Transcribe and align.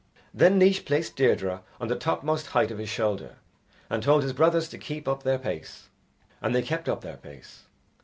Then 0.33 0.57
Naois 0.57 0.79
placed 0.83 1.15
Deirdre 1.15 1.61
on 1.79 1.87
the 1.87 1.95
topmost 1.95 2.47
height 2.47 2.71
of 2.71 2.79
his 2.79 2.89
shoulder, 2.89 3.35
and 3.87 4.01
told 4.01 4.23
his 4.23 4.33
brothers 4.33 4.67
to 4.69 4.79
keep 4.79 5.07
up 5.07 5.21
their 5.21 5.37
pace, 5.37 5.89
and 6.41 6.55
they 6.55 6.63
kept 6.63 6.89
up 6.89 7.01
their 7.01 7.17
pace. 7.17 7.65